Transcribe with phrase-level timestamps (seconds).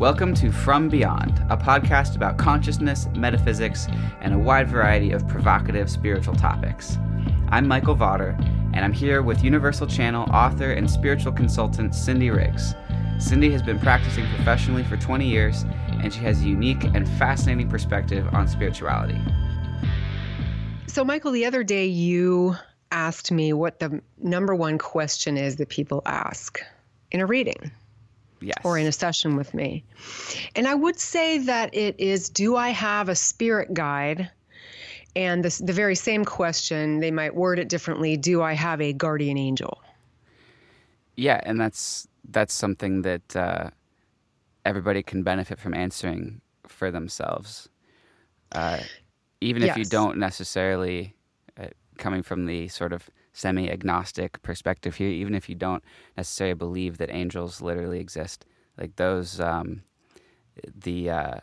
[0.00, 3.86] Welcome to From Beyond, a podcast about consciousness, metaphysics,
[4.22, 6.98] and a wide variety of provocative spiritual topics.
[7.50, 8.36] I'm Michael Vauder,
[8.74, 12.74] and I'm here with Universal Channel author and spiritual consultant Cindy Riggs.
[13.20, 15.64] Cindy has been practicing professionally for 20 years,
[16.02, 19.20] and she has a unique and fascinating perspective on spirituality.
[20.88, 22.56] So, Michael, the other day you
[22.90, 26.60] asked me what the number one question is that people ask
[27.12, 27.70] in a reading
[28.44, 28.58] Yes.
[28.62, 29.84] or in a session with me.
[30.54, 34.30] And I would say that it is do I have a spirit guide?
[35.16, 38.92] And this, the very same question, they might word it differently do I have a
[38.92, 39.80] guardian angel?
[41.16, 43.70] Yeah, and that's that's something that uh,
[44.64, 47.68] everybody can benefit from answering for themselves.
[48.52, 48.80] Uh,
[49.40, 51.14] even if you don't necessarily,
[51.58, 51.66] uh,
[51.98, 55.84] coming from the sort of semi agnostic perspective here, even if you don't
[56.16, 58.46] necessarily believe that angels literally exist,
[58.78, 59.82] like those, um,
[60.74, 61.34] the uh,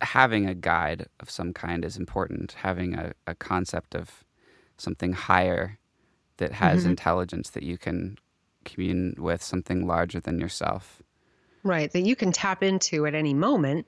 [0.00, 2.52] having a guide of some kind is important.
[2.52, 4.24] Having a, a concept of
[4.78, 5.78] something higher
[6.38, 6.90] that has Mhm.
[6.90, 8.16] intelligence that you can
[8.64, 11.02] commune with, something larger than yourself.
[11.62, 13.86] Right, that you can tap into at any moment.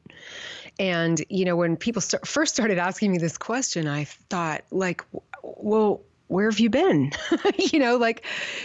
[0.78, 5.02] And, you know, when people start, first started asking me this question, I thought, like,
[5.42, 7.12] well, where have you been?
[7.58, 8.24] you know, like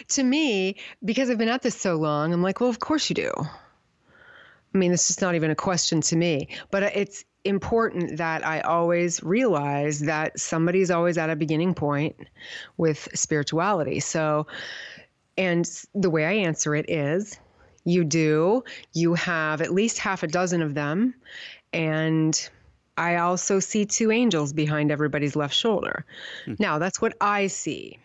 [0.09, 3.13] to me, because I've been at this so long, I'm like, well, of course you
[3.13, 3.31] do.
[4.73, 8.61] I mean, this is not even a question to me, but it's important that I
[8.61, 12.15] always realize that somebody's always at a beginning point
[12.77, 13.99] with spirituality.
[13.99, 14.47] So,
[15.37, 17.39] and the way I answer it is
[17.85, 21.15] you do, you have at least half a dozen of them.
[21.73, 22.49] And
[22.97, 26.05] I also see two angels behind everybody's left shoulder.
[26.45, 26.55] Hmm.
[26.59, 27.99] Now, that's what I see.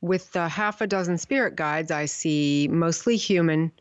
[0.00, 3.72] With the half a dozen spirit guides, I see mostly human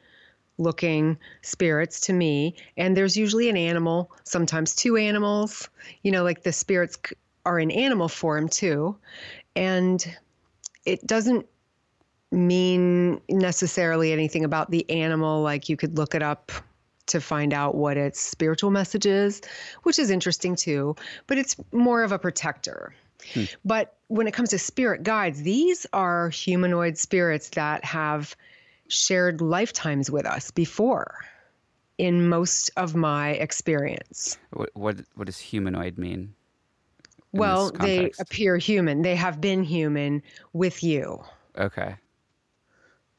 [0.57, 2.55] looking spirits to me.
[2.77, 5.69] And there's usually an animal, sometimes two animals.
[6.01, 6.97] You know, like the spirits
[7.45, 8.97] are in animal form too.
[9.55, 10.03] And
[10.85, 11.45] it doesn't
[12.31, 15.41] mean necessarily anything about the animal.
[15.41, 16.51] Like you could look it up
[17.07, 19.41] to find out what its spiritual message is,
[19.83, 20.95] which is interesting too.
[21.27, 22.93] But it's more of a protector.
[23.33, 23.43] Hmm.
[23.65, 28.35] But when it comes to spirit guides, these are humanoid spirits that have
[28.87, 31.25] shared lifetimes with us before
[31.97, 34.37] in most of my experience.
[34.51, 36.33] What what, what does humanoid mean?
[37.33, 39.01] well, they appear human.
[39.01, 41.23] They have been human with you.
[41.57, 41.95] Okay.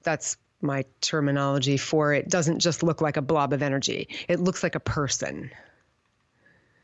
[0.02, 2.28] That's my terminology for it.
[2.28, 4.08] Doesn't just look like a blob of energy.
[4.28, 5.50] It looks like a person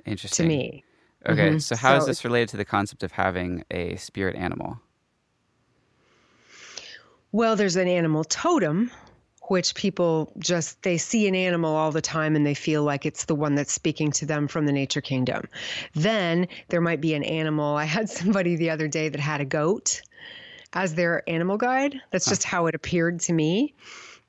[0.06, 0.44] Interesting.
[0.44, 0.84] to me.
[1.26, 1.62] Okay, Mhm.
[1.62, 4.80] so how is So this related to the concept of having a spirit animal?
[7.32, 8.90] Well, there's an animal totem,
[9.48, 13.24] which people just they see an animal all the time and they feel like it's
[13.26, 15.48] the one that's speaking to them from the nature kingdom.
[15.94, 17.76] Then there might be an animal.
[17.76, 20.02] I had somebody the other day that had a goat
[20.74, 22.00] as their animal guide.
[22.10, 23.74] That's just how it appeared to me.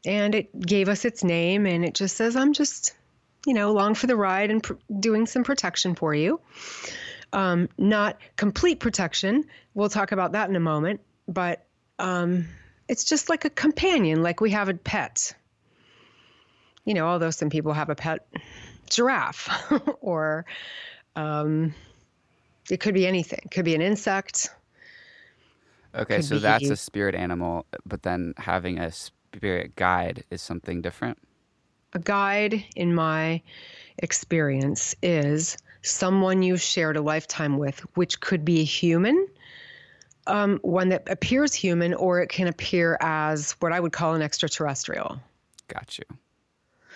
[0.06, 2.94] And it gave us its name and it just says I'm just,
[3.45, 6.39] you know, along for the ride and pr- doing some protection for you.
[7.33, 9.45] Um, not complete protection.
[9.73, 11.66] We'll talk about that in a moment, but
[11.97, 12.47] um,
[12.88, 15.33] it's just like a companion, like we have a pet.
[16.85, 18.27] You know, although some people have a pet
[18.89, 19.50] giraffe,
[20.01, 20.45] or
[21.16, 21.73] um,
[22.69, 23.39] it could be anything.
[23.44, 24.50] It could be an insect.
[25.95, 31.17] Okay, so that's a spirit animal, but then having a spirit guide is something different.
[31.94, 33.41] A guide, in my
[34.00, 39.28] experience, is someone you've shared a lifetime with, which could be a human,
[40.28, 44.22] um, one that appears human, or it can appear as what I would call an
[44.22, 45.19] extraterrestrial.
[45.67, 46.06] Got you.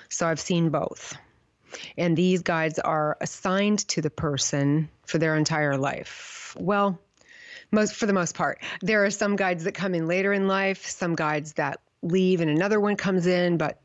[0.10, 1.16] So I've seen both.
[1.98, 6.56] And these guides are assigned to the person for their entire life.
[6.60, 7.00] Well,
[7.72, 8.60] most for the most part.
[8.82, 12.50] There are some guides that come in later in life, some guides that leave and
[12.50, 13.80] another one comes in, but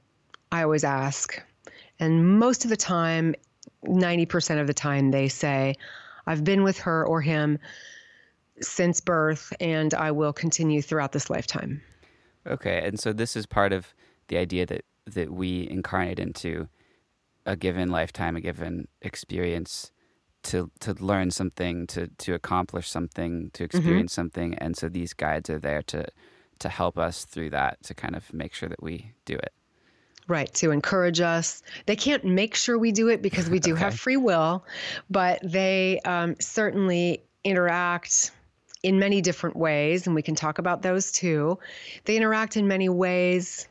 [0.53, 1.41] I always ask.
[1.99, 3.35] And most of the time,
[3.87, 5.75] 90% of the time they say,
[6.27, 7.59] I've been with her or him
[8.61, 11.83] since birth and I will continue throughout this lifetime.
[12.47, 13.95] Okay, and so this is part of
[14.29, 16.69] the idea that that we incarnate into
[17.45, 19.93] a given lifetime, a given experience
[20.45, 25.51] to to learn something, to to accomplish something, to experience something, and so these guides
[25.51, 26.07] are there to
[26.61, 29.53] to help us through that, to kind of make sure that we do it.
[30.27, 31.63] Right, to encourage us.
[31.85, 34.65] They can't make sure we do it because we do have free will,
[35.11, 38.31] but they um, certainly interact
[38.83, 41.59] in many different ways, and we can talk about those too.
[42.05, 43.67] They interact in many ways,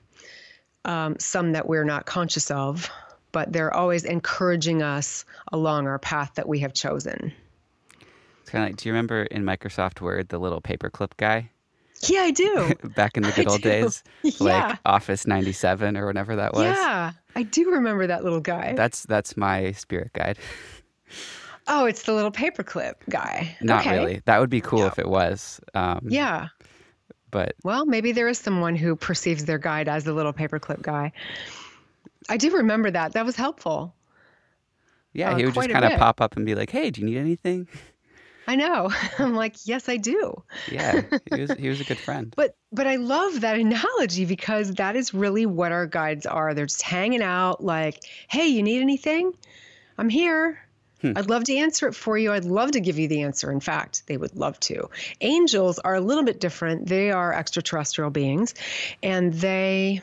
[0.86, 2.90] um, some that we're not conscious of,
[3.34, 7.34] but they're always encouraging us along our path that we have chosen.
[8.42, 11.50] It's kind of like, do you remember in Microsoft Word the little paperclip guy?
[12.08, 12.74] Yeah, I do.
[12.96, 13.70] Back in the good I old do.
[13.70, 14.68] days, Yeah.
[14.70, 16.64] like Office '97 or whatever that was.
[16.78, 18.74] Yeah, I do remember that little guy.
[18.76, 20.38] That's that's my spirit guide.
[21.68, 23.56] oh, it's the little paperclip guy.
[23.62, 23.98] Not okay.
[23.98, 24.22] really.
[24.26, 24.88] That would be cool No.
[24.88, 25.60] if it was.
[25.74, 26.48] Um, Yeah.
[27.32, 31.12] But Well, maybe there is someone who perceives their guide as the little paperclip guy.
[32.30, 33.14] I do remember that.
[33.14, 33.94] That was helpful.
[35.14, 37.08] yeah, Uh, he would just kind of pop up and be like, "Hey, do you
[37.08, 37.68] need anything?"
[38.48, 38.92] I know.
[39.20, 40.44] I'm like, yes, I do.
[40.70, 41.02] Yeah,
[41.34, 42.34] he was he was a good friend.
[42.36, 46.54] But but I love that analogy because that is really what our guides are.
[46.54, 48.00] They're just hanging out like,
[48.30, 49.34] "Hey, you need anything?
[49.98, 50.60] I'm here.
[51.02, 51.14] Hmm.
[51.16, 52.31] I'd love to answer it for you.
[52.34, 53.52] I'd love to give you the answer.
[53.52, 54.90] In fact, they would love to.
[55.22, 56.88] Angels are a little bit different.
[56.88, 58.56] They are extraterrestrial beings
[59.04, 60.02] and they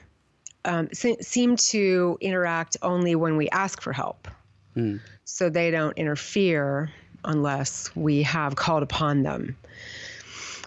[0.64, 4.28] um, se- seem to interact only when we ask for help.
[4.74, 4.96] Hmm.
[5.24, 6.90] So they don't interfere
[7.24, 9.56] unless we have called upon them.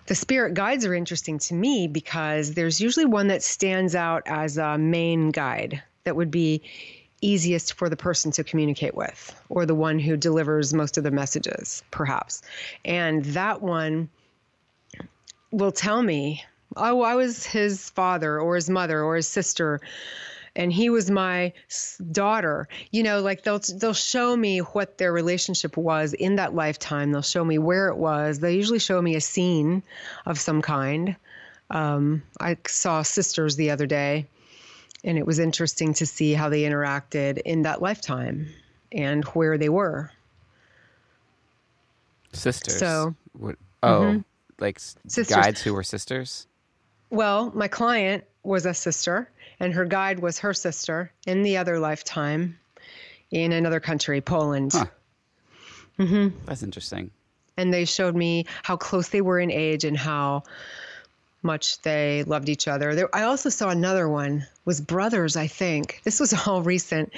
[0.05, 4.57] The spirit guides are interesting to me because there's usually one that stands out as
[4.57, 6.61] a main guide that would be
[7.21, 11.11] easiest for the person to communicate with, or the one who delivers most of the
[11.11, 12.41] messages, perhaps.
[12.83, 14.09] And that one
[15.51, 16.43] will tell me,
[16.77, 19.79] oh, I was his father, or his mother, or his sister,
[20.55, 21.51] and he was my
[22.11, 27.11] daughter you know like they'll they'll show me what their relationship was in that lifetime
[27.11, 29.81] they'll show me where it was they usually show me a scene
[30.27, 31.15] of some kind
[31.71, 34.27] um, i saw sisters the other day
[35.03, 38.47] and it was interesting to see how they interacted in that lifetime
[38.91, 40.11] and where they were
[42.31, 42.77] Sisters.
[42.79, 44.23] So- What, oh,
[44.59, 45.27] like Sisters.
[45.27, 46.47] guides who were sisters.
[47.13, 49.29] Well, my client was a sister,
[49.59, 52.57] and her guide was her sister in the other lifetime
[53.29, 54.71] in another country, Poland.
[54.73, 54.85] Huh.
[55.99, 56.35] Mm-hmm.
[56.47, 57.11] That's interesting.
[57.55, 60.41] And they showed me how close they were in age and how
[61.43, 62.95] much they loved each other.
[62.95, 66.01] There, I also saw another one was brothers, I think.
[66.03, 67.13] This was all recent.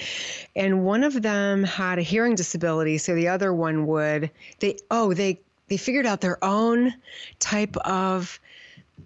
[0.57, 5.13] And one of them had a hearing disability, so the other one would they oh,
[5.13, 5.39] they
[5.69, 6.93] they figured out their own
[7.39, 8.41] type of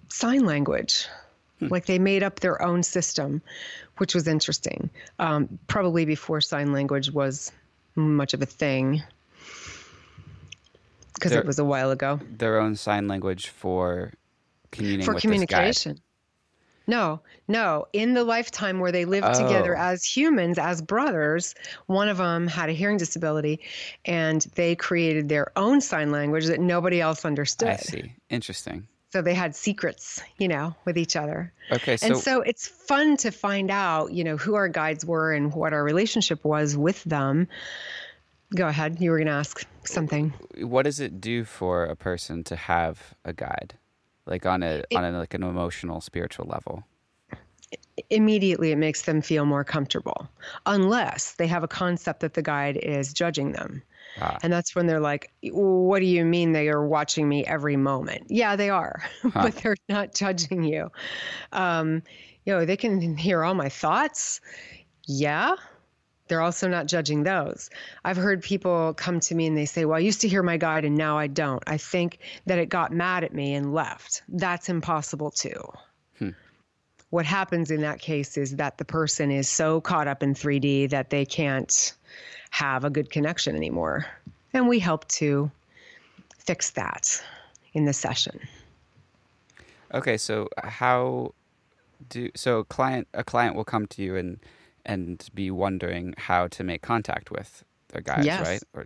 [0.10, 1.06] sign language.
[1.62, 3.42] Like they made up their own system,
[3.98, 4.90] which was interesting.
[5.20, 7.52] Um, probably before sign language was
[7.96, 9.04] much of a thing,
[11.16, 14.14] because it was a while ago Their own sign language for
[14.72, 15.48] communicating for with this guide.
[15.48, 16.00] communication.
[16.88, 17.88] No, no.
[17.94, 19.82] In the lifetime where they lived together Oh.
[19.82, 21.54] as humans, as brothers,
[21.86, 23.60] one of them had a hearing disability,
[24.06, 27.68] and they created their own sign language that nobody else understood.
[27.70, 28.16] I see.
[28.30, 28.88] Interesting.
[29.12, 31.52] So they had secrets, you know, with each other.
[31.72, 35.34] Okay, so, and so it's fun to find out, you know, who our guides were
[35.34, 37.48] and what our relationship was with them.
[38.56, 39.02] Go ahead.
[39.02, 40.34] You were going to ask something.
[40.60, 43.76] what does it do for a person to have a guide,
[44.28, 46.84] like on a on a, like an emotional, spiritual level?
[48.10, 50.30] Immediately, it makes them feel more comfortable,
[50.66, 53.84] unless they have a concept that the guide is judging them.
[54.20, 54.38] Ah.
[54.44, 58.28] And that's when they're like, What do you mean they are watching me every moment?
[58.30, 59.04] Yeah, they are,
[59.34, 60.90] but they're not judging you.
[61.52, 62.04] Um,
[62.46, 64.42] you know, they can hear all my thoughts.
[65.06, 65.56] Yeah.
[66.28, 67.72] They're also not judging those.
[68.06, 70.57] I've heard people come to me and they say, Well, I used to hear my
[70.57, 71.64] guide and now I don't.
[71.66, 74.22] I think that it got mad at me and left.
[74.30, 75.60] That's impossible too.
[77.09, 80.89] What happens in that case is that the person is so caught up in 3D
[80.92, 81.94] that they can't
[82.51, 84.06] have a good connection anymore.
[84.54, 85.49] And we help to
[86.37, 87.23] fix that
[87.73, 88.39] in the session.
[89.94, 91.33] Okay, so how
[92.09, 94.39] do so a client a client will come to you and
[94.85, 98.47] and be wondering how to make contact with their guides, Yes.
[98.47, 98.63] right?
[98.73, 98.85] Or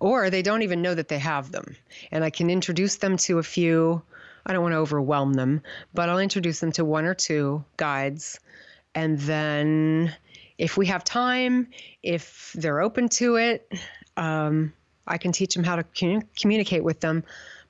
[0.00, 1.76] Or they don't even know that they have them.
[2.10, 4.02] And I can introduce them to a few,
[4.46, 5.62] I don't want to overwhelm them,
[5.94, 8.38] but I'll introduce them to one or two guides.
[8.94, 10.14] And then
[10.58, 11.68] if we have time,
[12.02, 13.72] if they're open to it,
[14.16, 14.72] um,
[15.06, 17.24] I can teach them how to commu- communicate with them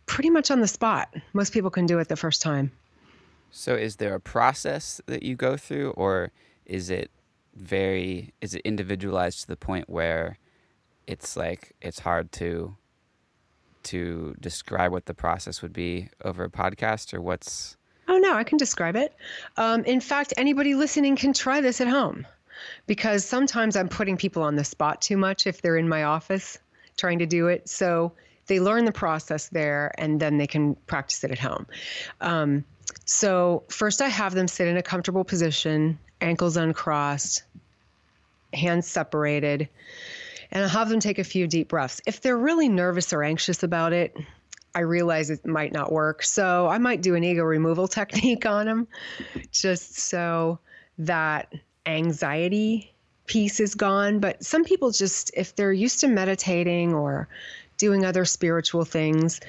[0.06, 1.14] pretty much on the spot.
[1.32, 2.72] Most people can do it the first time.
[3.50, 6.32] so is there a process that you go through or
[6.66, 7.10] is it
[7.54, 10.38] very is it individualized to the point where
[11.06, 12.76] it's like it's hard to
[13.84, 17.76] to describe what the process would be over a podcast or what's
[18.06, 19.14] Oh, no, I can describe it.
[19.56, 22.26] Um, in fact, anybody listening can try this at home
[22.86, 26.58] because sometimes I'm putting people on the spot too much if they're in my office
[26.96, 27.68] trying to do it.
[27.68, 28.12] So
[28.46, 31.66] they learn the process there and then they can practice it at home.
[32.20, 32.64] Um,
[33.06, 37.42] so, first, I have them sit in a comfortable position, ankles uncrossed,
[38.52, 39.68] hands separated,
[40.50, 42.00] and I'll have them take a few deep breaths.
[42.06, 44.16] If they're really nervous or anxious about it,
[44.74, 46.22] I realize it might not work.
[46.22, 48.88] So I might do an ego removal technique on them
[49.52, 50.58] just so
[50.98, 51.52] that
[51.86, 52.92] anxiety
[53.26, 54.20] piece is gone.
[54.20, 57.28] But some people just, if they're used to meditating or
[57.78, 59.40] doing other spiritual things,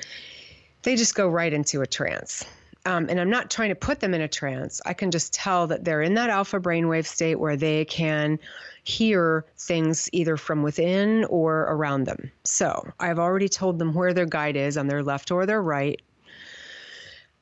[0.84, 2.46] they just go right into a trance.
[2.86, 4.80] Um, and I'm not trying to put them in a trance.
[4.86, 8.39] I can just tell that they're in that alpha brainwave state where they can
[8.84, 12.32] hear things either from within or around them.
[12.44, 16.00] So I've already told them where their guide is on their left or their right.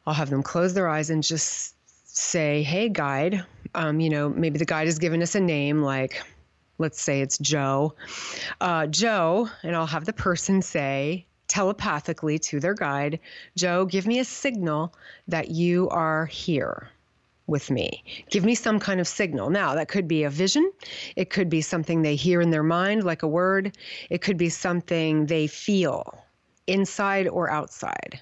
[0.05, 3.43] I'll have them close their eyes and just say, Hey, guide.
[3.75, 6.23] Um, you know, maybe the guide has given us a name like,
[6.77, 7.95] let's say it's Joe.
[8.61, 13.19] Uh, Joe, and I'll have the person say, telepathically to their guide,
[13.55, 14.91] Joe, give me a signal
[15.27, 16.89] that you are here
[17.45, 18.03] with me.
[18.31, 19.51] Give me some kind of signal.
[19.51, 20.71] Now, that could be a vision.
[21.15, 23.77] It could be something they hear in their mind, like a word.
[24.09, 26.17] It could be something they feel
[26.65, 28.19] inside or outside.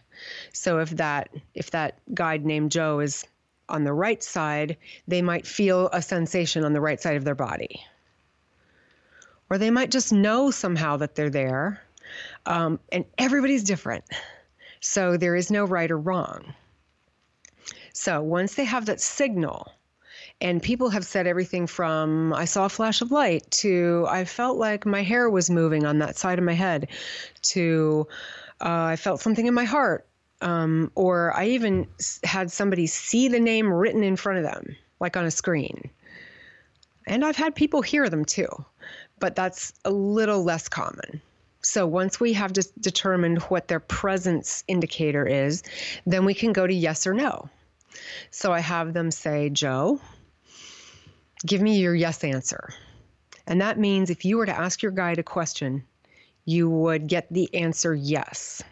[0.51, 3.25] So if that if that guide named Joe is
[3.69, 4.75] on the right side,
[5.07, 7.81] they might feel a sensation on the right side of their body.
[9.50, 11.81] Or they might just know somehow that they're there.
[12.45, 14.03] Um, and everybody's different.
[14.79, 16.53] So there is no right or wrong.
[17.93, 19.71] So once they have that signal,
[20.41, 24.57] and people have said everything from I saw a flash of light to I felt
[24.57, 26.89] like my hair was moving on that side of my head
[27.43, 28.07] to
[28.60, 30.07] uh, I felt something in my heart.
[30.41, 31.86] Um, or I even
[32.24, 35.91] had somebody see the name written in front of them, like on a screen.
[37.05, 38.48] And I've had people hear them too,
[39.19, 41.21] but that's a little less common.
[41.61, 45.63] So once we have determined what their presence indicator is,
[46.05, 47.49] then we can go to yes or no.
[48.31, 50.01] So I have them say, Joe,
[51.45, 52.73] give me your yes answer.
[53.45, 55.83] And that means if you were to ask your guide a question,
[56.45, 58.63] you would get the answer yes.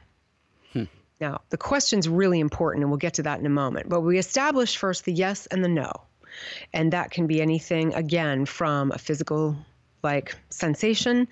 [0.73, 0.85] Hmm.
[1.19, 3.89] Now, the question's really important, and we'll get to that in a moment.
[3.89, 5.91] But we establish first the yes and the no.
[6.73, 9.57] And that can be anything, again, from a physical
[10.03, 11.27] like sensation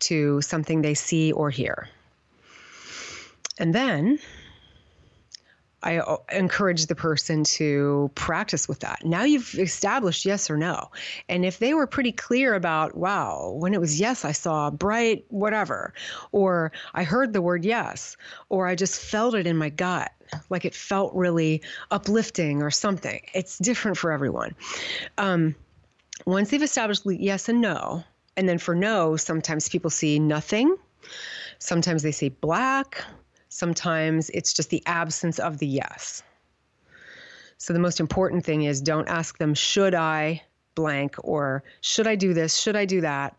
[0.00, 1.88] to something they see or hear.
[3.58, 4.18] And then
[5.82, 9.04] I encourage the person to practice with that.
[9.04, 10.90] Now you've established yes or no.
[11.28, 15.24] And if they were pretty clear about, wow, when it was yes, I saw bright
[15.28, 15.94] whatever,
[16.32, 18.16] or I heard the word yes,
[18.50, 20.12] or I just felt it in my gut,
[20.50, 23.22] like it felt really uplifting or something.
[23.32, 24.54] It's different for everyone.
[25.16, 25.54] Um,
[26.26, 28.04] once they've established yes and no,
[28.36, 30.76] and then for no, sometimes people see nothing,
[31.58, 33.04] sometimes they see black,
[33.52, 36.22] Sometimes it's just the absence of the yes.
[37.58, 40.42] So the most important thing is don't ask them, should I
[40.76, 42.56] blank or should I do this?
[42.56, 43.36] Should I do that?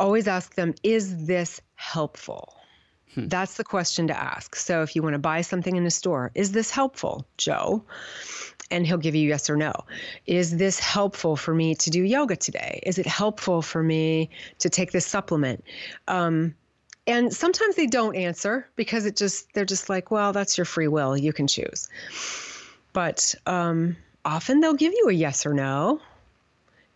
[0.00, 2.56] Always ask them, is this helpful?
[3.14, 3.28] Hmm.
[3.28, 4.54] That's the question to ask.
[4.56, 7.84] So if you want to buy something in a store, is this helpful, Joe?
[8.70, 9.72] And he'll give you yes or no.
[10.26, 12.80] Is this helpful for me to do yoga today?
[12.84, 15.64] Is it helpful for me to take this supplement?
[16.06, 16.54] Um,
[17.06, 20.86] and sometimes they don't answer because it just they're just like well that's your free
[20.86, 21.88] will you can choose
[22.92, 26.00] but um, often they'll give you a yes or no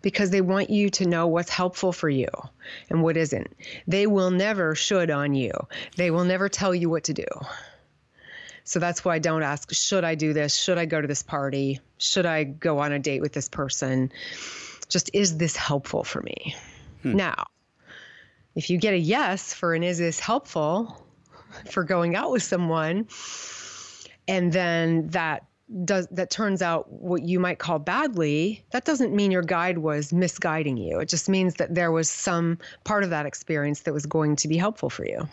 [0.05, 2.29] because they want you to know what's helpful for you
[2.91, 3.49] and what isn't.
[3.87, 5.51] They will never should on you.
[5.97, 7.25] They will never tell you what to do.
[8.65, 10.55] So that's why I don't ask should i do this?
[10.55, 11.81] Should i go to this party?
[11.97, 14.13] Should i go on a date with this person?
[14.91, 16.55] Just is this helpful for me?
[17.03, 17.17] Hmm.
[17.17, 17.47] now
[18.55, 21.03] if you get a yes for an is this helpful
[21.71, 23.07] for going out with someone,
[24.29, 25.45] and then that
[25.85, 30.13] does that turns out what you might call badly, that doesn't mean your guide was
[30.13, 31.01] misguiding you.
[31.01, 34.49] It just means that there was some part of that experience that was going to
[34.49, 35.29] be helpful for you.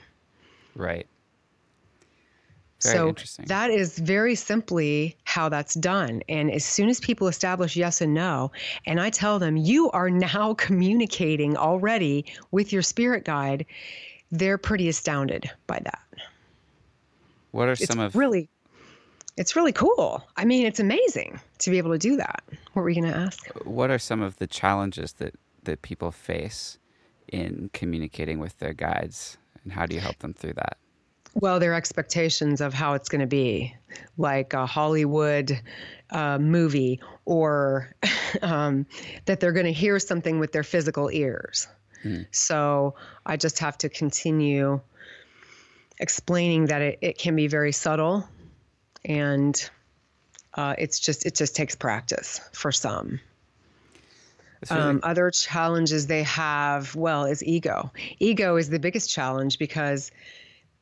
[0.75, 1.05] Right.
[2.81, 6.23] Very so that is very simply how that's done.
[6.27, 8.51] And as soon as people establish yes and no,
[8.87, 13.65] and I tell them, you are now communicating already with your spirit guide,
[14.31, 16.01] they're pretty astounded by that.
[17.51, 18.49] What are it's some of really
[19.37, 20.23] it's really cool.
[20.37, 22.43] I mean, it's amazing to be able to do that.
[22.73, 23.47] What were you going to ask?
[23.65, 26.79] What are some of the challenges that that people face
[27.27, 30.77] in communicating with their guides and how do you help them through that?
[31.33, 33.75] well, their expectations of how it's going to be,
[34.17, 35.59] like a Hollywood
[36.09, 37.93] uh, movie, or
[38.41, 38.85] um,
[39.25, 41.67] that they're going to hear something with their physical ears.
[42.03, 42.25] Mm.
[42.31, 42.95] So
[43.25, 44.81] I just have to continue
[45.99, 48.27] explaining that it, it can be very subtle,
[49.05, 49.69] and
[50.53, 53.19] uh, it's just it just takes practice for some.
[54.69, 57.91] really- Um, other challenges they have, well, is ego.
[58.19, 60.11] Ego is the biggest challenge because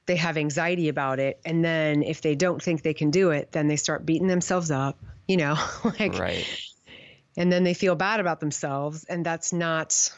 [0.05, 1.39] they have anxiety about it.
[1.45, 4.71] And then if they don't think they can do it, then they start beating themselves
[4.71, 4.97] up,
[5.27, 5.55] you know,
[5.99, 6.45] like, right.
[7.37, 9.03] and then they feel bad about themselves.
[9.05, 10.11] And that's not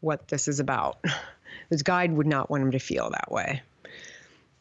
[0.00, 0.98] what this is about.
[1.70, 3.62] This guide would not want them to feel that way.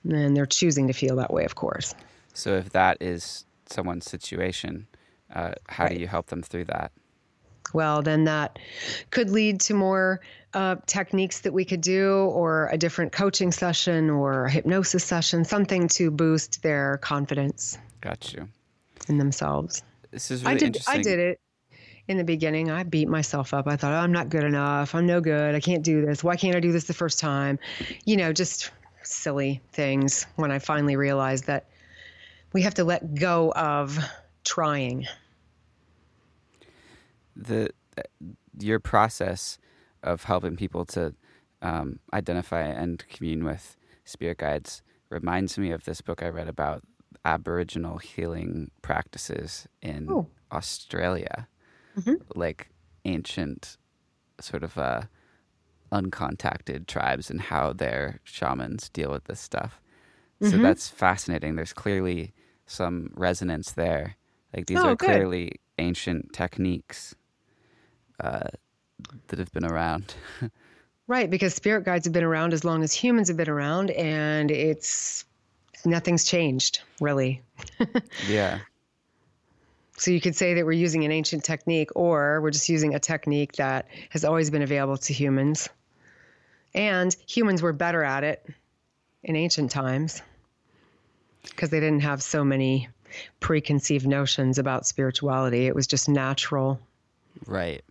[0.10, 1.94] And they're choosing to feel that way, of course.
[2.34, 4.88] So if that is someone's situation,
[5.34, 6.92] uh, how do you help them through that?
[7.74, 8.60] well, then that
[9.10, 10.22] could lead to more
[10.54, 15.44] uh, techniques that we could do, or a different coaching session, or a hypnosis session,
[15.44, 18.48] something to boost their confidence Got you.
[19.08, 19.82] in themselves.
[20.12, 20.66] This is really I did.
[20.68, 21.00] interesting.
[21.00, 21.40] I did it
[22.08, 22.70] in the beginning.
[22.70, 23.68] I beat myself up.
[23.68, 24.94] I thought, oh, I'm not good enough.
[24.94, 25.56] I'm no good.
[25.56, 26.24] I can't do this.
[26.24, 27.58] Why can't I do this the first time?
[28.06, 28.70] You know, just
[29.02, 30.28] silly things.
[30.36, 31.66] When I finally realized that
[32.54, 33.98] we have to let go of
[34.44, 35.06] trying.
[37.36, 37.70] the
[38.60, 39.58] your process
[40.04, 41.16] of helping people to
[41.64, 46.84] um, identify and commune with spirit guides reminds me of this book I read about
[47.26, 50.28] Aboriginal healing practices in Oh.
[50.52, 51.48] Australia,
[51.98, 52.18] Mhm.
[52.36, 52.70] like
[53.06, 53.78] ancient
[54.40, 55.04] sort of uh,
[55.92, 59.82] uncontacted tribes and how their shamans deal with this stuff.
[60.42, 60.62] So Mhm.
[60.62, 61.56] that's fascinating.
[61.56, 62.34] There's clearly
[62.66, 64.16] some resonance there.
[64.56, 65.08] Like these Oh, are good.
[65.08, 67.16] clearly ancient techniques
[68.20, 68.48] uh,
[69.28, 70.14] that have been around.
[71.06, 74.50] Right, because spirit guides have been around as long as humans have been around, and
[74.50, 75.26] it's
[75.84, 77.42] nothing's changed really.
[78.28, 78.60] yeah,
[79.98, 83.00] So you could say that we're using an ancient technique, or we're just using a
[83.00, 85.70] technique that has always been available to humans.
[86.74, 88.46] And humans were better at it
[89.24, 90.22] in ancient times
[91.44, 92.88] because they didn't have so many
[93.40, 95.68] preconceived notions about spirituality.
[95.68, 96.80] It was just natural.
[97.46, 97.84] right.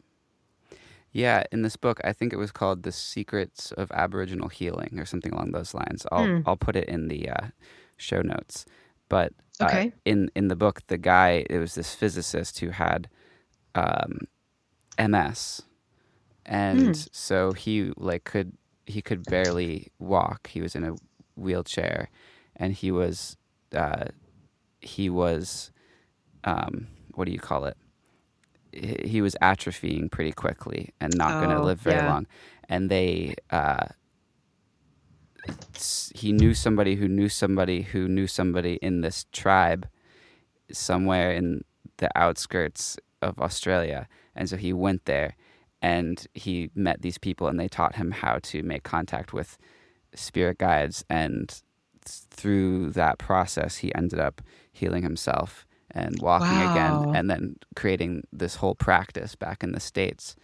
[1.15, 5.05] Yeah, in this book, I think it was called "The Secrets of Aboriginal Healing" or
[5.05, 6.07] something along those lines.
[6.11, 6.41] I'll Hmm.
[6.47, 7.49] I'll put it in the uh,
[7.99, 8.65] show notes.
[9.11, 9.93] But uh, Okay.
[10.07, 13.11] in in the book, the guy it was this physicist who had
[13.75, 14.21] um,
[14.99, 15.63] MS,
[16.47, 17.09] and Hmm.
[17.13, 18.53] so he like could
[18.87, 20.47] he could barely walk.
[20.47, 20.95] He was in a
[21.37, 22.09] wheelchair,
[22.57, 23.37] and he was
[23.75, 24.07] uh,
[24.81, 25.71] he was
[26.45, 27.77] um, what do you call it?
[28.73, 32.09] He was atrophying pretty quickly and not going to Oh, live very yeah.
[32.13, 32.27] long.
[32.69, 33.87] And they uh,
[36.15, 39.89] he knew somebody who knew somebody who knew somebody in this tribe
[40.73, 41.63] somewhere in
[41.99, 44.09] the outskirts of Australia.
[44.35, 45.37] And so he went there
[45.83, 49.59] and he met these people and they taught him how to make contact with
[50.15, 51.05] spirit guides.
[51.11, 51.61] And
[52.05, 54.41] through that process, he ended up
[54.73, 56.73] healing himself and walking Wow.
[56.73, 60.35] again and then creating this whole practice back in the States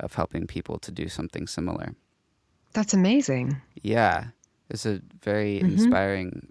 [0.00, 1.94] of helping people to do something similar.
[2.72, 3.56] That's amazing.
[3.82, 4.28] Yeah,
[4.70, 5.72] it's a very Mhm.
[5.72, 6.48] inspiring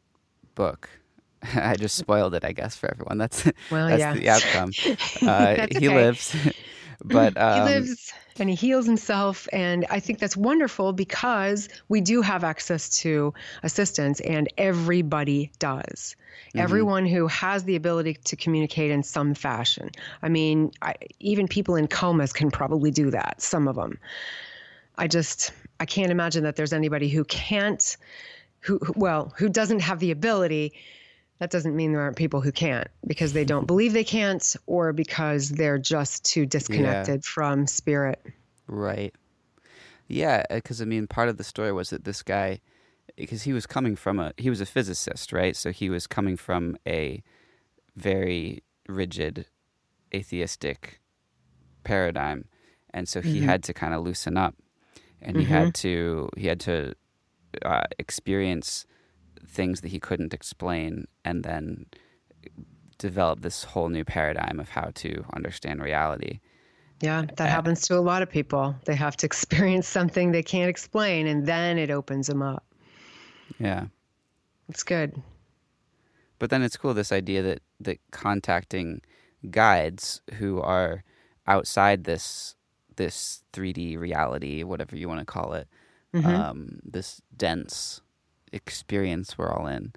[0.56, 0.89] book.
[1.56, 3.17] I just spoiled it, I guess, for everyone.
[3.17, 4.13] That's Well, that's yeah.
[4.13, 4.71] the outcome.
[5.21, 6.36] Uh, That's he lives,
[7.03, 12.01] but um, he lives and he heals himself and i think that's wonderful because we
[12.01, 16.15] do have access to assistance and everybody does.
[16.49, 16.59] Mm-hmm.
[16.59, 19.89] everyone who has the ability to communicate in some fashion.
[20.21, 23.99] I mean I, even people in comas can probably do that some of them
[24.97, 27.97] i just i can't imagine that there's anybody who can't
[28.61, 30.73] who who- well who doesn't have the ability
[31.39, 34.93] that doesn't mean there aren't people who can't because they don't believe they can't or
[34.93, 38.21] because they're just too disconnected from spirit.
[38.67, 39.13] right,
[40.07, 42.61] yeah, because I mean, part of the story was that this guy,
[43.17, 45.55] because he was coming from a, he was a physicist, right?
[45.55, 47.23] So he was coming from a
[47.95, 49.47] very rigid,
[50.13, 50.99] atheistic
[51.83, 52.45] paradigm,
[52.93, 53.45] and so he Mhm.
[53.45, 54.55] had to kind of loosen up,
[55.21, 56.93] and he had to he had to
[57.63, 58.85] uh, experience
[59.47, 61.86] things that he couldn't explain, and then
[62.97, 66.39] develop this whole new paradigm of how to understand reality.
[67.01, 68.75] Yeah, that happens to a lot of people.
[68.86, 72.63] They have to experience something they can't explain and then it opens them up.
[73.60, 73.88] Yeah.
[74.69, 75.21] It's good.
[76.39, 79.01] But then it's cool this idea that that contacting
[79.51, 81.03] guides who are
[81.45, 82.56] outside this
[82.95, 85.67] this 3D reality, whatever you want to call it,
[86.13, 86.25] Mhm.
[86.25, 88.01] um, this dense
[88.53, 89.93] experience we're all in,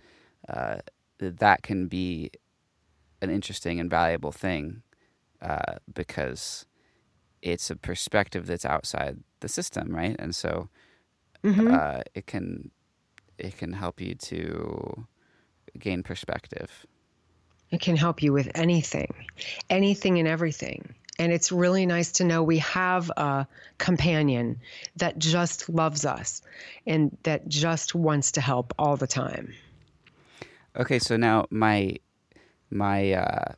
[0.49, 0.79] uh,
[1.19, 2.31] that can be
[3.23, 4.83] an interesting and valuable thing
[5.41, 6.67] uh, because
[7.43, 10.17] it's a perspective that's outside the system, right?
[10.19, 10.69] And so
[11.45, 11.73] Mhm.
[11.73, 12.71] uh, it can
[13.39, 15.07] it can help you to
[15.79, 16.87] gain perspective.
[17.71, 19.13] It can help you with anything,
[19.69, 20.95] anything and everything.
[21.19, 23.47] And it's really nice to know we have a
[23.79, 24.61] companion
[24.97, 26.43] that just loves us
[26.87, 29.55] and that just wants to help all the time.
[30.77, 31.97] Okay, so now my
[32.71, 33.53] my uh,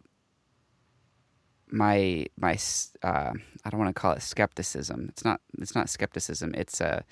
[1.70, 2.58] my my
[3.02, 3.32] uh,
[3.64, 5.06] I don't want to call it skepticism.
[5.08, 6.54] It's not it's not skepticism.
[6.54, 7.04] It's a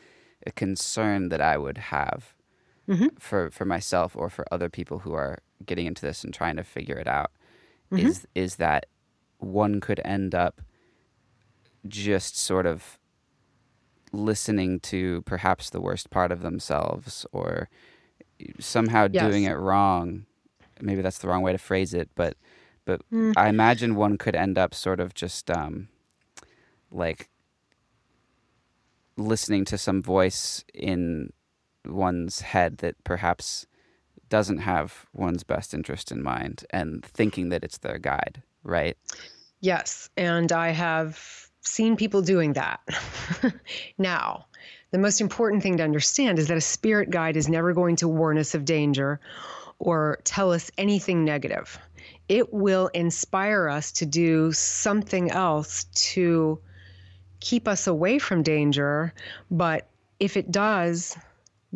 [0.46, 2.34] a concern that I would have
[2.88, 3.08] mm-hmm.
[3.18, 6.64] for for myself or for other people who are getting into this and trying to
[6.64, 7.32] figure it out.
[7.92, 8.06] Mm-hmm.
[8.06, 8.86] Is is that
[9.38, 10.60] one could end up
[11.86, 12.98] just sort of
[14.12, 17.68] listening to perhaps the worst part of themselves or
[18.58, 19.24] somehow yes.
[19.24, 20.26] doing it wrong.
[20.80, 22.36] Maybe that's the wrong way to phrase it, but
[22.84, 23.32] but mm.
[23.36, 25.88] I imagine one could end up sort of just um,
[26.90, 27.28] like
[29.16, 31.32] listening to some voice in
[31.84, 33.66] one's head that perhaps
[34.28, 38.96] doesn't have one's best interest in mind and thinking that it's their guide, right?
[39.60, 40.10] Yes.
[40.16, 42.80] And I have seen people doing that.
[43.98, 44.46] now,
[44.90, 48.08] the most important thing to understand is that a spirit guide is never going to
[48.08, 49.20] warn us of danger
[49.78, 51.78] or tell us anything negative.
[52.28, 56.60] It will inspire us to do something else to
[57.40, 59.12] keep us away from danger.
[59.50, 61.16] But if it does,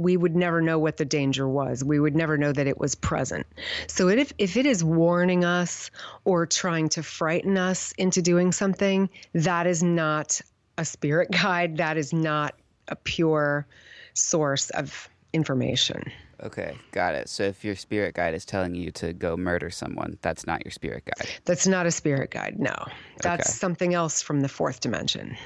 [0.01, 1.85] we would never know what the danger was.
[1.85, 3.47] We would never know that it was present.
[3.87, 5.91] So if, if it is warning us
[6.25, 10.41] or trying to frighten us into doing something, that is not
[10.79, 11.77] a spirit guide.
[11.77, 12.55] That is not
[12.89, 13.67] a pure
[14.15, 16.11] source of information.
[16.43, 17.29] Okay, got it.
[17.29, 20.73] So if your spirit guide is telling you to go murder someone, that's not your
[20.73, 21.29] spirit guide.
[21.45, 22.59] That's not a spirit guide.
[22.59, 22.75] No.
[23.23, 23.59] That's okay.
[23.59, 25.37] something else from the fourth dimension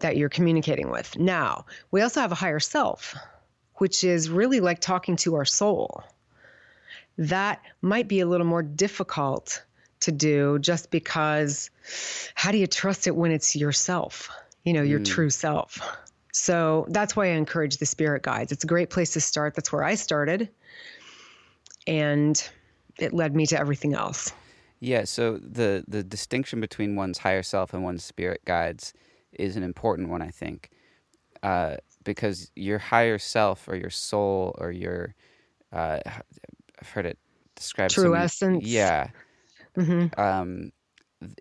[0.00, 1.16] that you're communicating with.
[1.16, 3.14] Now, we also have a higher self,
[3.76, 6.02] which is really like talking to our soul.
[7.18, 9.62] That might be a little more difficult
[10.00, 11.70] to do just because
[12.34, 14.30] how do you trust it when it's yourself?
[14.64, 15.06] You know, your mm.
[15.06, 15.80] true self.
[16.32, 18.52] So that's why I encourage the spirit guides.
[18.52, 19.54] It's a great place to start.
[19.54, 20.50] That's where I started.
[21.86, 22.50] And
[22.98, 24.32] it led me to everything else.
[24.80, 28.92] Yeah, so the the distinction between one's higher self and one's spirit guides
[29.32, 30.70] is an important one, I think,
[31.42, 35.14] uh, because your higher self or your soul or your
[35.72, 37.18] uh, I've heard it
[37.54, 38.64] described true some, essence.
[38.64, 39.08] Yeah.
[39.76, 40.18] Mm-hmm.
[40.18, 40.72] Um,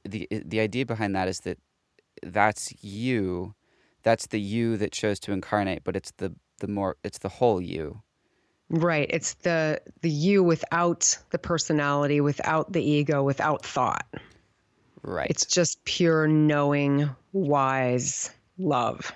[0.04, 1.58] the the idea behind that is that
[2.23, 3.56] that's you
[4.04, 7.62] that's the you that chose to incarnate, but it's the the more it's the whole
[7.62, 8.01] you.
[8.69, 9.08] Right.
[9.10, 14.06] It's the the you without the personality, without the ego, without thought.
[15.04, 15.30] Right.
[15.30, 19.13] It's just pure knowing, wise love.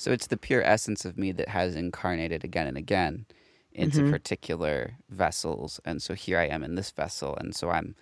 [0.00, 3.26] So it's the pure essence of me that has incarnated again and again
[3.72, 4.10] into mm-hmm.
[4.10, 5.78] particular vessels.
[5.84, 7.36] And so here I am in this vessel.
[7.36, 7.94] And so I'm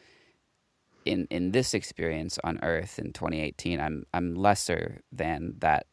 [1.05, 5.87] in in this experience on earth in 2018 I'm I'm lesser than that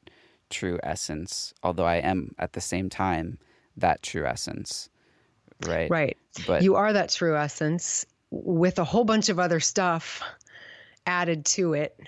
[0.52, 3.40] true essence, although I am at the same time
[3.76, 4.90] that true essence.
[5.66, 5.90] Right.
[5.90, 6.18] Right.
[6.46, 10.22] But you are that true essence with a whole bunch of other stuff
[11.08, 12.00] added to it.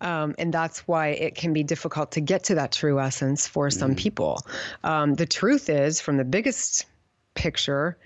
[0.00, 3.70] Um, and that's why it can be difficult to get to that true essence for
[3.70, 3.98] some mm.
[3.98, 4.46] people.
[4.84, 6.86] Um, the truth is, from the biggest
[7.34, 7.96] picture,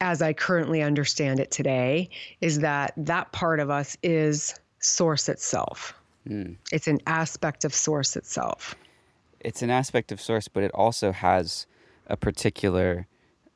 [0.00, 5.94] as I currently understand it today, is that that part of us is source itself.
[6.28, 6.56] Mm.
[6.72, 8.74] It's an aspect of source itself.
[9.40, 11.66] It's an aspect of source, but it also has
[12.06, 13.06] a particular.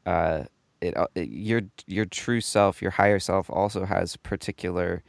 [0.07, 0.45] Uh,
[0.81, 5.03] it, uh, it, your your true self, your higher self, also has particular,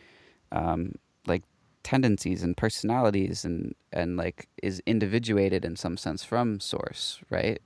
[0.51, 0.95] um,
[1.27, 1.43] like
[1.83, 7.61] tendencies and personalities, and and like is individuated in some sense from source, right?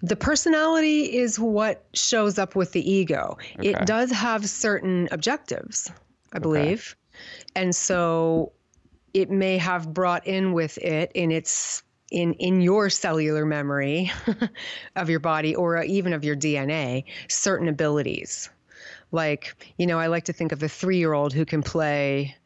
[0.00, 3.36] The personality is what shows up with the ego.
[3.58, 3.70] Okay.
[3.70, 5.90] It does have certain objectives,
[6.32, 6.94] I believe.
[7.56, 8.52] And so
[9.12, 14.10] it may have brought in with it in its in in your cellular memory
[14.96, 18.48] of your body or even of your DNA certain abilities.
[19.10, 22.36] Like, you know, I like to think of the 3-year-old who can play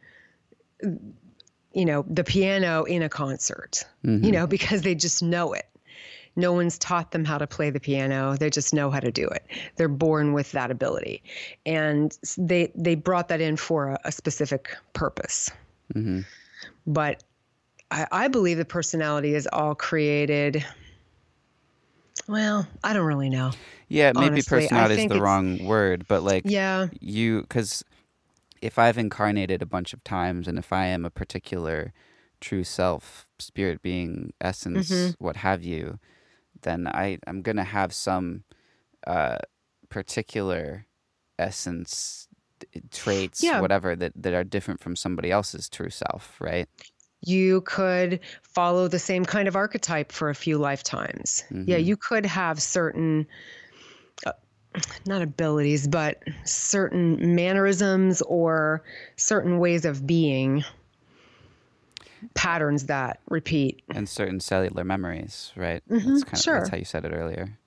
[1.73, 3.85] you know, the piano in a concert.
[4.05, 4.25] Mm-hmm.
[4.25, 5.67] You know, because they just know it.
[6.35, 8.37] No one's taught them how to play the piano.
[8.37, 9.45] They just know how to do it.
[9.77, 11.23] They're born with that ability,
[11.67, 15.51] and they they brought that in for a, a specific purpose.
[15.95, 16.21] Mm-hmm.
[16.87, 17.23] But
[17.91, 20.65] I, I believe the personality is all created.
[22.29, 23.53] Well, I don't really know.
[23.89, 24.61] Yeah, maybe honestly.
[24.61, 27.85] personality is the wrong word, but like, yeah, you because
[28.63, 31.93] if I've incarnated a bunch of times, and if I am a particular
[32.41, 35.25] true self, spirit being, essence, mm-hmm.
[35.25, 35.99] what have you,
[36.63, 38.45] then I I'm gonna have some
[39.07, 39.39] uh,
[39.91, 40.87] particular
[41.39, 42.29] essence
[42.93, 43.61] traits, Yeah.
[43.61, 46.69] whatever that that are different from somebody else's true self, right?
[47.25, 51.45] you could follow the same kind of archetype for a few lifetimes.
[51.53, 51.85] Yeah, Mhm.
[51.85, 53.29] you could have certain,
[54.27, 54.33] uh,
[55.07, 58.83] not abilities, but certain mannerisms or
[59.17, 60.65] certain ways of being,
[62.35, 63.83] patterns that repeat.
[63.95, 65.83] And certain cellular memories, right?
[65.89, 66.59] Mhm, that's kind of sure.
[66.59, 67.59] that's how you said it earlier.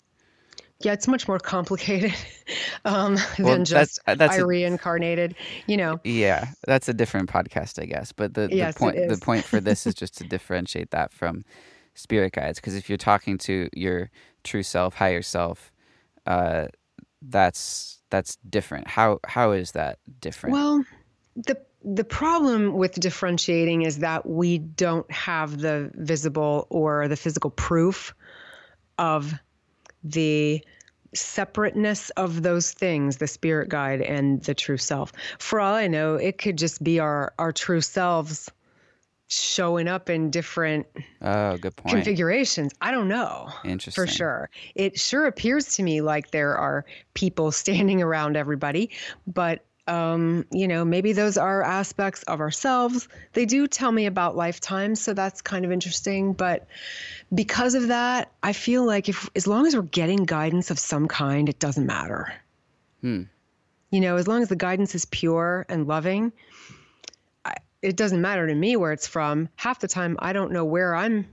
[0.81, 2.13] Yeah, it's much more complicated
[2.85, 5.35] um, Well, than just that's- that's I a- reincarnated.
[5.67, 8.11] You know, Yeah, that's a different podcast, I guess.
[8.11, 11.45] But the, Yes, the point the point for this is just to differentiate that from
[11.93, 12.59] spirit guides.
[12.59, 14.09] Because if you're talking to your
[14.43, 15.71] true self, higher self,
[16.27, 16.67] uh,
[17.29, 18.87] that's that's different.
[18.87, 20.53] How how is that different?
[20.53, 20.85] Well,
[21.35, 27.51] the the problem with differentiating is that we don't have the visible or the physical
[27.51, 28.13] proof
[28.97, 29.33] of
[30.03, 30.63] the
[31.13, 35.13] separateness of those things, the spirit guide and the true self.
[35.39, 38.49] For all I know, it could just be our our true selves
[39.27, 40.85] showing up in different
[41.21, 41.95] oh, good point.
[41.95, 42.71] configurations.
[42.81, 44.05] I don't know Interesting.
[44.05, 44.49] for sure.
[44.75, 48.91] It sure appears to me like there are people standing around everybody,
[49.27, 53.07] but um, you know, maybe those are aspects of ourselves.
[53.33, 56.33] They do tell me about lifetimes, so that's kind of interesting.
[56.33, 56.67] But
[57.33, 61.07] because of that, I feel like if as long as we're getting guidance of some
[61.07, 62.33] kind, it doesn't matter.
[63.01, 63.23] Hmm.
[63.91, 66.33] You know, as long as the guidance is pure and loving,
[67.85, 69.47] it doesn't matter to me where it's from.
[69.57, 71.27] Half the time, I don't know where I'm.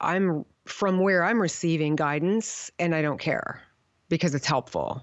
[0.00, 3.62] I'm from where I'm receiving guidance, and I don't care
[4.08, 5.02] because it's helpful.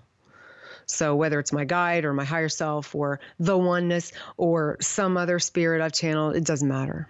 [0.88, 5.38] So whether it's my guide or my higher self or the oneness or some other
[5.40, 7.08] spirit I've channeled, it doesn't matter.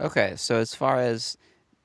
[0.00, 1.36] Okay, so as far as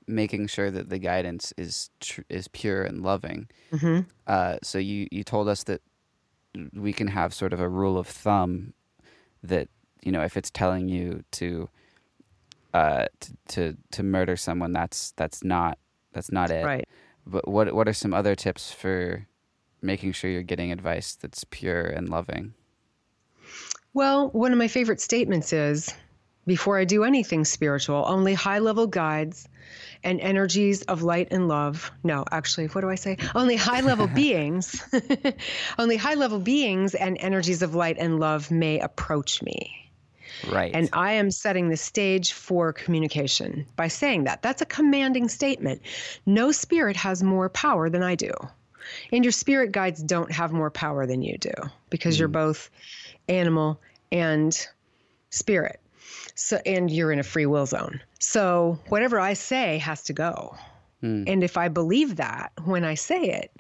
[0.08, 5.08] making sure that the guidance is tr- is pure and loving, hmm uh, so you
[5.12, 5.82] you told us that
[6.74, 8.74] we can have sort of a rule of thumb
[9.44, 9.68] that
[10.04, 11.70] you know if it's telling you to
[12.74, 15.78] uh to to, to murder someone that's that's not
[16.14, 16.88] that's not it Right.
[17.26, 19.28] but what what are some other tips for
[19.82, 22.54] making sure you're getting advice that's pure and loving
[23.94, 25.94] Well, one of my favorite statements is
[26.46, 29.48] before I do anything spiritual, only high level guides
[30.04, 31.92] and energies of light and love.
[32.04, 33.18] No, actually, what do I say?
[33.36, 34.82] Only high level beings,
[35.80, 39.87] only high level beings and energies of light and love may approach me.
[40.50, 44.42] Right And I am setting the stage for communication by saying that.
[44.42, 45.82] That's a commanding statement.
[46.26, 48.32] No spirit has more power than I do.
[49.12, 51.54] And your spirit guides don't have more power than you do
[51.90, 52.70] because you're both
[53.28, 54.68] animal and
[55.30, 55.80] spirit.
[56.36, 58.02] So and you're in a free will zone.
[58.20, 60.56] So whatever I say has to go.
[61.02, 61.24] Hmm.
[61.28, 63.52] And if I believe that when I say it,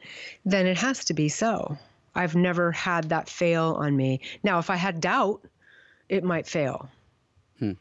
[0.45, 1.77] then it has to be so.
[2.15, 4.21] I've never had that fail on me.
[4.43, 5.41] Now, if I had doubt,
[6.09, 6.89] it might fail.
[7.59, 7.73] Hmm.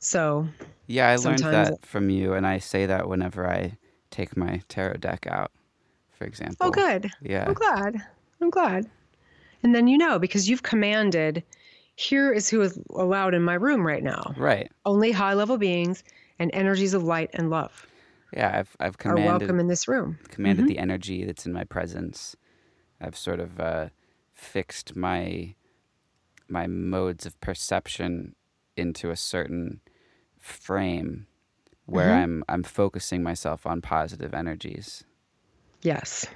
[0.00, 0.46] So,
[0.86, 3.76] yeah i learned that from you and i say that whenever i
[4.10, 5.50] take my tarot deck out
[6.12, 7.10] for example oh, good.
[7.20, 7.96] yeah I'm glad.
[8.40, 8.88] I'm glad.
[9.64, 11.42] And then you know, because you've commanded,
[11.96, 14.32] here is who is allowed in my room right now.
[14.36, 16.04] right Only high level beings
[16.38, 17.86] and energies of light and love
[18.32, 20.18] yeah i've i've commanded are welcome in this room.
[20.28, 20.68] commanded Mhm.
[20.68, 22.36] the energy that's in my presence
[23.00, 23.88] i've sort of uh
[24.34, 25.54] fixed my
[26.48, 28.34] my modes of perception
[28.76, 29.80] into a certain
[30.38, 31.26] frame
[31.86, 32.22] where Mhm.
[32.22, 35.04] i'm i'm focusing myself on positive energies
[35.82, 36.26] Yes.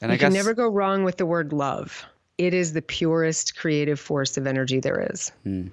[0.00, 2.04] and you i guess can never go wrong with the word love.
[2.38, 5.30] It is the purest creative force of energy there is.
[5.44, 5.68] Hmm.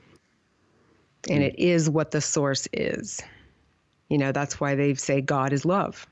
[1.29, 3.21] And it is what the source is.
[4.09, 6.05] You know, that's why they say God is love.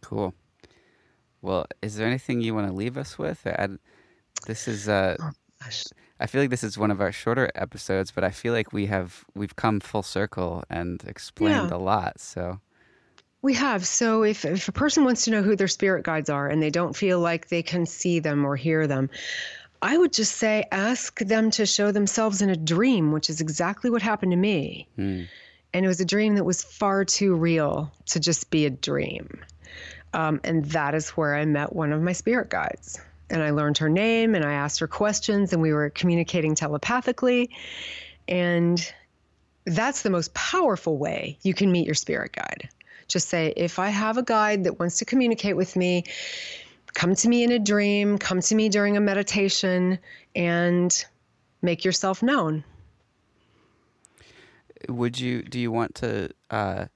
[0.00, 0.34] Cool.
[1.42, 3.46] Well, is there anything you want to leave us with?
[3.46, 3.68] I,
[4.46, 5.16] this is uh,
[5.62, 5.84] Gosh.
[6.20, 8.86] I feel like this is one of our shorter episodes, but I feel like we
[8.86, 11.76] have we've come full circle and explained Yeah.
[11.76, 12.20] a lot.
[12.20, 12.60] So
[13.42, 13.86] We have.
[13.86, 16.70] So if, if a person wants to know who their spirit guides are and they
[16.70, 19.10] don't feel like they can see them or hear them,
[19.82, 23.90] I would just say ask them to show themselves in a dream, which is exactly
[23.90, 24.88] what happened to me.
[24.96, 25.24] hmm,
[25.74, 29.40] And it was a dream that was far too real to just be a dream.
[30.14, 32.98] Um, and that is where I met one of my spirit guides.
[33.30, 37.50] And I learned her name and I asked her questions, and we were communicating telepathically.
[38.28, 38.92] And
[39.64, 42.68] that's the most powerful way you can meet your spirit guide.
[43.08, 46.04] Just say, if I have a guide that wants to communicate with me,
[46.94, 49.98] come to me in a dream, come to me during a meditation,
[50.34, 51.04] and
[51.60, 52.64] make yourself known.
[54.88, 56.86] would you do you want to uh,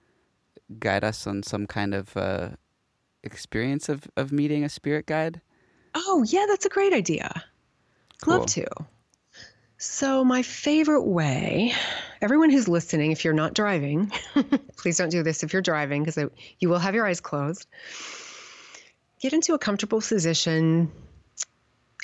[0.79, 2.51] guide us on some kind of uh,
[3.23, 5.41] experience of, of meeting a spirit guide?
[5.95, 7.45] Oh, yeah, that's a great idea.
[8.23, 8.39] Cool.
[8.39, 8.67] Love to.
[9.79, 11.73] So, my favorite way,
[12.21, 14.11] everyone who's listening, if you're not driving,
[14.77, 17.67] please don't do this if you're driving because you will have your eyes closed.
[19.21, 20.91] Get into a comfortable position,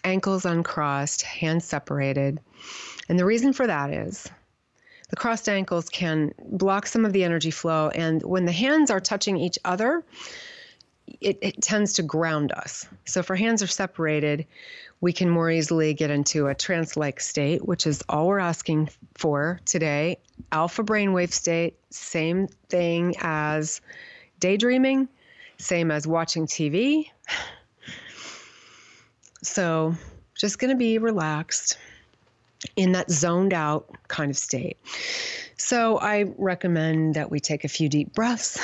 [0.05, 2.39] ankles uncrossed, hands separated.
[3.09, 4.29] And the reason for that is
[5.09, 7.89] the crossed ankles can block some of the energy flow.
[7.89, 10.05] And when the hands are touching each other,
[11.21, 12.87] it, it tends to ground us.
[13.05, 14.47] So if our hands are separated,
[15.01, 18.91] we can more easily get into a trance like state, which is all we're asking
[19.15, 20.19] for today.
[20.53, 23.81] Alpha brainwave state, same thing as
[24.41, 25.09] daydreaming,
[25.59, 27.11] same as watching TV.
[29.43, 29.95] So
[30.35, 31.79] just going to be relaxed
[32.77, 34.79] in that zoned out kind of state.
[35.57, 38.59] So I recommend that we take a few deep breaths.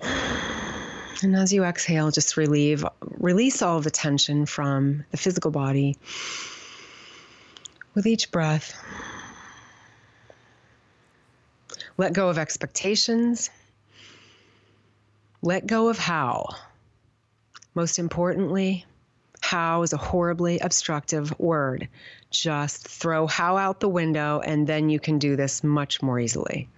[0.00, 5.96] And as you exhale, just relieve, release all the tension from the physical body
[7.94, 8.74] with each breath.
[11.96, 13.50] Let go of expectations.
[15.42, 16.54] Let go of how.
[17.74, 18.86] Most importantly,
[19.40, 21.88] how is a horribly obstructive word.
[22.30, 26.68] Just throw how out the window, and then you can do this much more easily.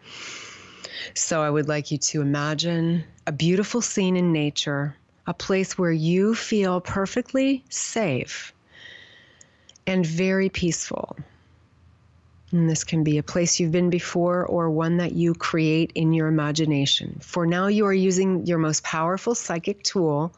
[1.14, 5.92] So I would like you to imagine a beautiful scene in nature, a place where
[5.92, 8.52] you feel perfectly safe
[9.86, 11.16] and very peaceful.
[12.52, 16.12] And this can be a place you've been before or one that you create in
[16.12, 17.18] your imagination.
[17.22, 20.32] For now, you are using your most powerful psychic tool,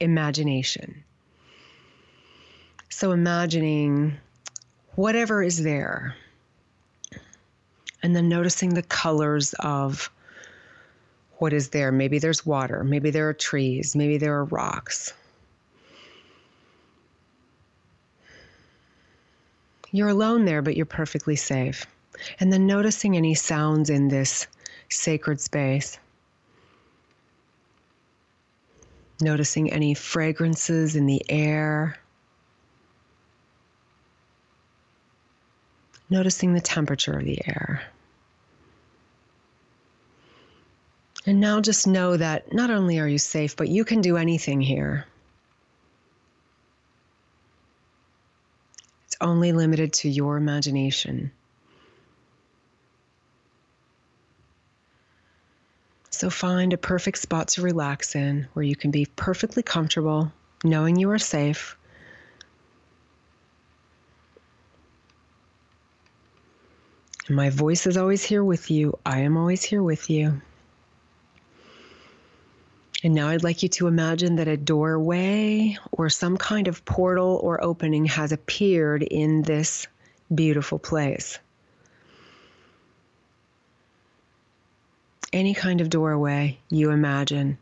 [0.00, 1.04] imagination.
[2.88, 4.16] So, imagining
[4.94, 6.16] whatever is there
[8.02, 10.10] and then noticing the colors of
[11.38, 11.92] what is there.
[11.92, 15.12] Maybe there's water, maybe there are trees, maybe there are rocks.
[19.90, 21.86] You're alone there, but you're perfectly safe.
[22.40, 24.46] And then noticing any sounds in this
[24.88, 25.98] sacred space.
[29.20, 31.98] Noticing any fragrances in the air.
[36.12, 37.80] Noticing the temperature of the air.
[41.24, 44.60] And now just know that not only are you safe, but you can do anything
[44.60, 45.06] here.
[49.06, 51.32] It's only limited to your imagination.
[56.10, 60.30] So find a perfect spot to relax in where you can be perfectly comfortable,
[60.62, 61.78] knowing you are safe.
[67.28, 68.98] My voice is always here with you.
[69.06, 70.40] I am always here with you.
[73.04, 77.40] And now I'd like you to imagine that a doorway or some kind of portal
[77.42, 79.86] or opening has appeared in this
[80.32, 81.38] beautiful place.
[85.32, 87.58] Any kind of doorway you imagine.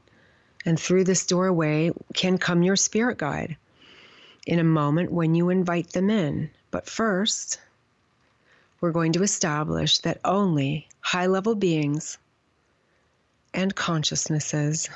[0.67, 3.57] And through this doorway can come your spirit guide
[4.47, 6.51] in a moment when you invite them in.
[6.71, 7.59] But first,
[8.81, 12.19] we're going to establish that only high level beings
[13.53, 14.89] and consciousnesses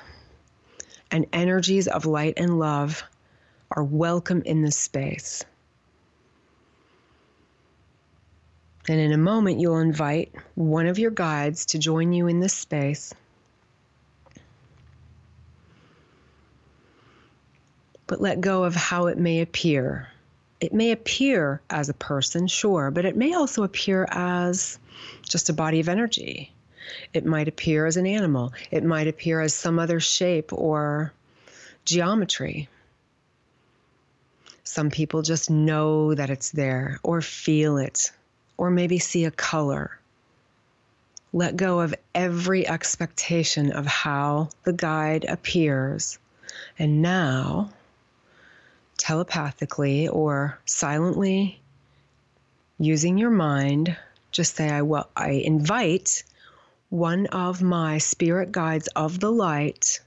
[1.10, 3.02] and energies of light and love
[3.70, 5.44] are welcome in this space.
[8.86, 12.52] And in a moment, you'll invite one of your guides to join you in this
[12.52, 13.14] space.
[18.06, 20.08] But let go of how it may appear.
[20.64, 24.78] It may appear as a person, sure, but it may also appear as
[25.22, 26.54] just a body of energy.
[27.12, 28.54] It might appear as an animal.
[28.70, 31.12] It might appear as some other shape or
[31.84, 32.70] geometry.
[34.62, 38.10] Some people just know that it's there or feel it
[38.56, 39.98] or maybe see a color.
[41.34, 46.18] Let go of every expectation of how the guide appears.
[46.78, 47.68] And now,
[48.96, 51.60] telepathically or silently,
[52.78, 53.96] using your mind,
[54.32, 56.24] just say, I, will, I invite
[56.90, 60.00] one of my spirit guides of the light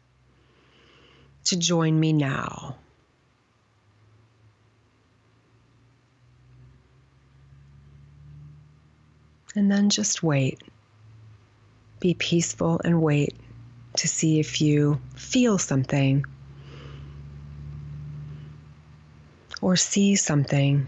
[1.46, 2.76] to join me now.
[9.56, 10.62] And then just wait.
[12.00, 13.36] Be peaceful and wait
[13.98, 16.24] to see if you feel something
[19.62, 20.88] or see something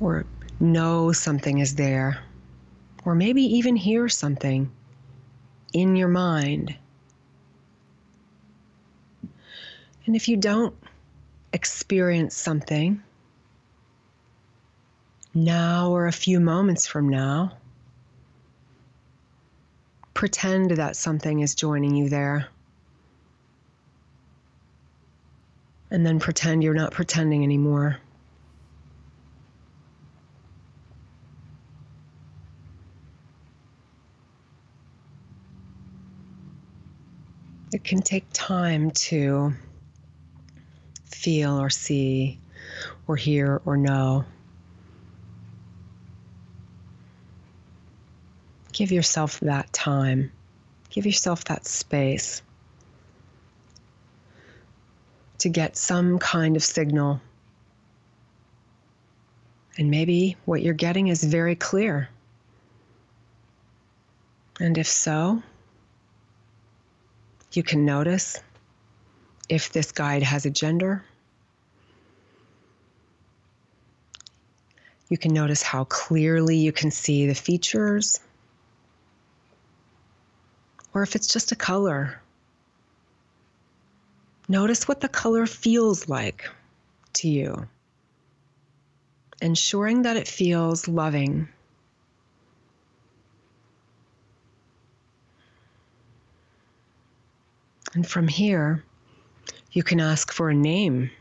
[0.00, 0.24] or
[0.58, 2.22] know something is there
[3.04, 4.70] or maybe even hear something
[5.72, 6.76] in your mind.
[10.06, 10.74] And if you don't
[11.52, 13.02] experience something
[15.34, 17.52] now or a few moments from now,
[20.14, 22.48] pretend that something is joining you there.
[25.90, 27.98] And then pretend you're not pretending anymore.
[37.72, 39.54] It can take time to
[41.04, 42.40] feel or see
[43.06, 44.24] or hear or know.
[48.72, 50.32] Give yourself that time.
[50.88, 52.42] Give yourself that space
[55.40, 57.20] to get some kind of signal.
[59.78, 62.08] And maybe what you're getting is very clear.
[64.60, 65.42] And if so,
[67.52, 68.38] you can notice
[69.48, 71.04] if this guide has a gender.
[75.08, 78.20] You can notice how clearly you can see the features,
[80.94, 82.20] or if it's just a color.
[84.50, 86.50] Notice what the color feels like
[87.12, 87.68] to you,
[89.40, 91.48] ensuring that it feels loving.
[97.94, 98.82] And from here,
[99.70, 101.12] you can ask for a name,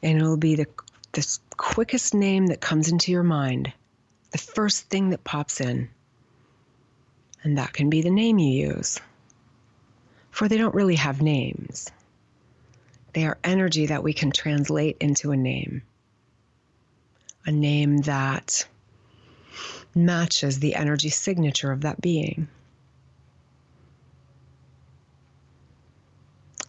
[0.00, 0.66] and it'll be the,
[1.10, 3.72] the quickest name that comes into your mind,
[4.30, 5.90] the first thing that pops in.
[7.42, 9.00] And that can be the name you use.
[10.30, 11.90] For they don't really have names,
[13.12, 15.82] they are energy that we can translate into a name.
[17.46, 18.66] A name that
[19.94, 22.48] matches the energy signature of that being.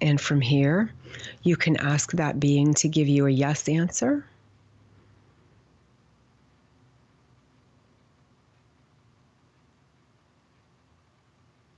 [0.02, 0.92] And from here,
[1.44, 4.26] you can ask that being to give you a yes answer.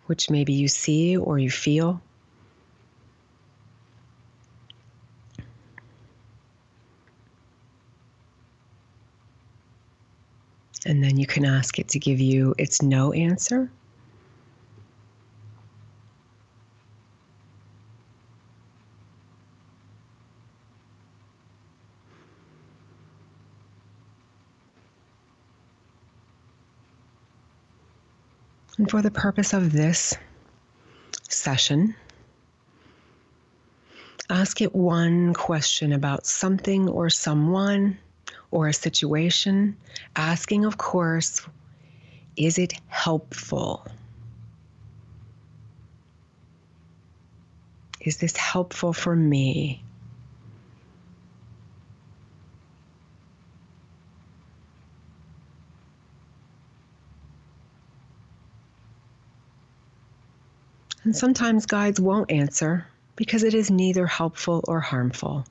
[0.06, 2.02] Which maybe you see or you feel.
[10.86, 13.70] And then you can ask it to give you its no answer.
[28.78, 30.16] And for the purpose of this
[31.30, 31.96] session,
[34.30, 37.98] ask it one question about something or someone
[38.54, 39.76] or a situation,
[40.16, 41.42] asking, of course,
[42.38, 43.84] is it helpful?
[48.00, 49.84] Is this helpful for me?
[61.04, 62.86] And sometimes guides won't answer
[63.16, 65.46] because it is neither helpful or harmful.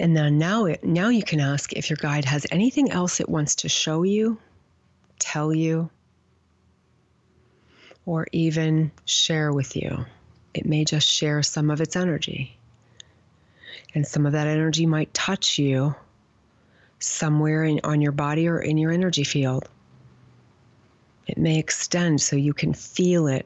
[0.00, 3.28] And then now, it, now you can ask if your guide has anything else it
[3.28, 4.38] wants to show you,
[5.18, 5.90] tell you,
[8.06, 10.06] or even share with you.
[10.54, 12.56] It may just share some of its energy.
[13.94, 15.94] And some of that energy might touch you
[16.98, 19.68] somewhere in, on your body or in your energy field.
[21.26, 23.44] It may extend so you can feel it.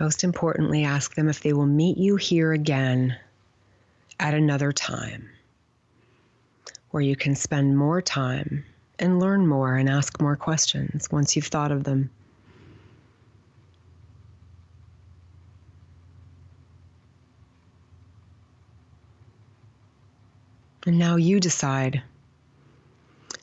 [0.00, 3.18] Most importantly, ask them if they will meet you here again
[4.18, 5.28] at another time
[6.90, 8.64] where you can spend more time
[8.98, 12.08] and learn more and ask more questions once you've thought of them.
[20.86, 22.02] And now you decide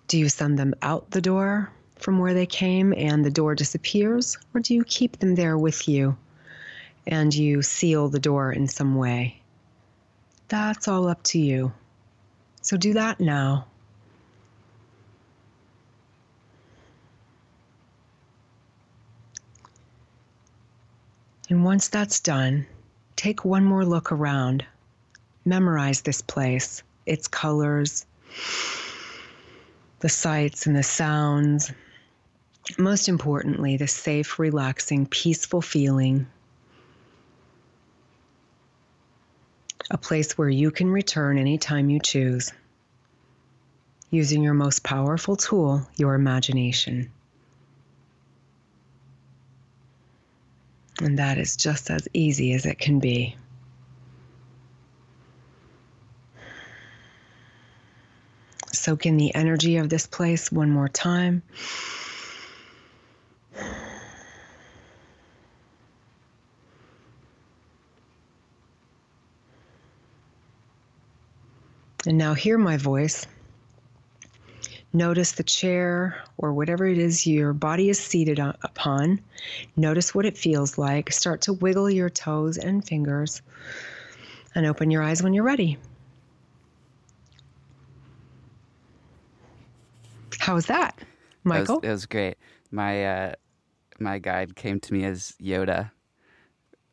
[0.07, 4.37] do you send them out the door from where they came and the door disappears,
[4.55, 6.17] or do you keep them there with you
[7.07, 9.41] and you seal the door in some way?
[10.49, 11.71] That's all up to you.
[12.61, 13.65] So do that now.
[21.49, 22.67] And once that's done,
[23.15, 24.65] take one more look around.
[25.45, 28.05] Memorize this place, its colors,
[29.99, 31.71] the sights and the sounds.
[32.77, 36.27] Most importantly, the safe, relaxing, peaceful feeling
[39.89, 42.51] a place where you can return anytime you choose,
[44.09, 47.11] using your most powerful tool, your imagination.
[50.99, 53.35] And that is just as easy as it can be.
[58.73, 61.43] Soak in the energy of this place one more time.
[72.07, 73.25] And now hear my voice.
[74.93, 79.19] Notice the chair or whatever it is your body is seated upon.
[79.75, 81.11] Notice what it feels like.
[81.11, 83.41] Start to wiggle your toes and fingers
[84.55, 85.77] and open your eyes when you're ready.
[90.39, 90.97] How was that,
[91.43, 91.79] Michael?
[91.79, 92.37] It was, was, great.
[92.71, 93.33] My uh,
[93.99, 95.91] my guide came to me as Yoda.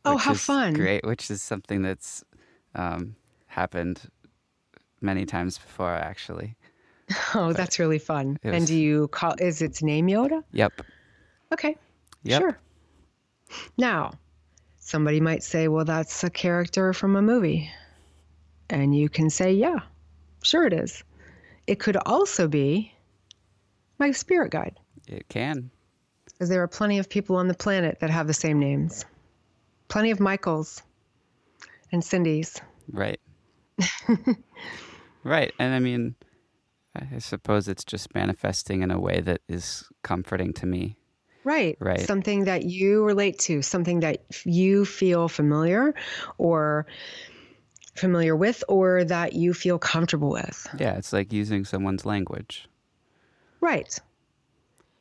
[0.05, 0.75] Oh, how fun!
[0.75, 2.25] Great, which is something that's
[2.75, 3.15] um,
[3.47, 4.11] happened
[5.05, 6.57] many times before, actually.
[7.35, 8.39] Oh, but that's really fun.
[8.43, 8.55] Was...
[8.55, 10.43] And do you call is its name Yoda?
[10.53, 10.81] Yep.
[11.53, 11.77] Okay.
[12.23, 12.41] Yep.
[12.41, 12.59] Sure.
[13.77, 14.13] Now,
[14.79, 17.71] somebody might say, "Well, that's a character from a movie,"
[18.71, 19.81] and you can say, "Yeah,
[20.43, 21.05] sure it is."
[21.67, 22.93] It could also be
[23.99, 24.79] my spirit guide.
[25.07, 25.71] It can.
[26.25, 29.05] Because there are plenty of people on the planet that have the same names.
[29.89, 30.83] Plenty of Michaels
[31.93, 32.61] and Cindy's.
[32.91, 33.21] Right.
[35.25, 35.53] right.
[35.59, 36.15] And I mean,
[36.95, 40.97] I suppose it's just manifesting in a way that is comforting to me.
[41.43, 41.77] Right.
[41.81, 42.01] Right.
[42.01, 45.95] Something that you relate to, something that you feel familiar
[46.39, 46.87] or
[47.97, 50.67] familiar with or that you feel comfortable with.
[50.79, 52.69] Yeah, it's like using someone's language.
[53.61, 53.99] Right.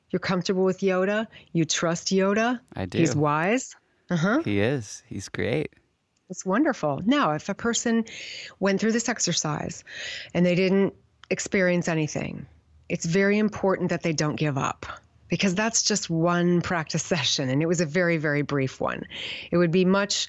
[0.09, 1.27] You're comfortable with Yoda.
[1.53, 2.59] You trust Yoda.
[2.75, 2.97] I do.
[2.97, 3.75] He's wise.
[4.09, 4.41] Uh huh.
[4.43, 5.01] He is.
[5.07, 5.73] He's great.
[6.33, 6.99] It's wonderful.
[7.05, 8.05] Now, if a person
[8.59, 9.83] went through this exercise
[10.33, 10.95] and they didn't
[11.29, 12.47] experience anything,
[12.89, 14.87] it's very important that they don't give up
[15.27, 19.03] because that's just one practice session and it was a very, very brief one.
[19.51, 20.27] It would be much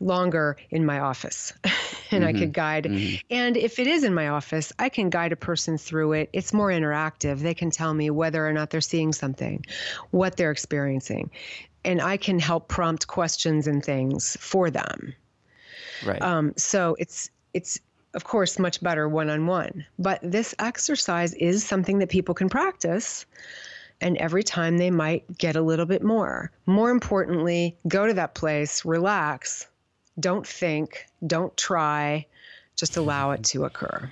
[0.00, 1.52] longer in my office
[2.10, 2.24] and mm-hmm.
[2.24, 2.84] I could guide.
[2.84, 3.16] Mm-hmm.
[3.28, 6.30] And if it is in my office, I can guide a person through it.
[6.32, 7.40] It's more interactive.
[7.40, 9.66] They can tell me whether or not they're seeing something,
[10.12, 11.30] what they're experiencing.
[11.84, 15.14] And I can help prompt questions and things for them.
[16.04, 16.20] Right.
[16.22, 17.80] Um, so it's it's
[18.14, 19.86] of course much better one on one.
[19.98, 23.26] But this exercise is something that people can practice
[24.02, 26.50] and every time they might get a little bit more.
[26.66, 29.68] More importantly, go to that place, relax,
[30.18, 32.26] don't think, don't try,
[32.76, 34.10] just allow it to occur.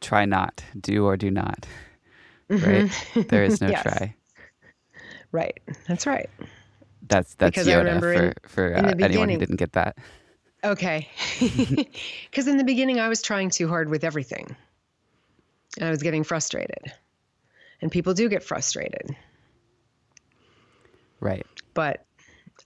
[0.00, 1.66] Try not, do or do not.
[2.50, 3.18] Mm-hmm.
[3.18, 3.28] Right?
[3.28, 3.82] There is no yes.
[3.82, 4.14] try.
[5.30, 5.60] Right.
[5.86, 6.28] That's right.
[7.08, 9.96] That's that's because Yoda for in, for uh, anyone who didn't get that.
[10.64, 11.08] Okay.
[12.30, 14.56] Because in the beginning, I was trying too hard with everything,
[15.76, 16.90] and I was getting frustrated.
[17.82, 19.14] And people do get frustrated.
[21.20, 21.46] Right.
[21.74, 22.06] But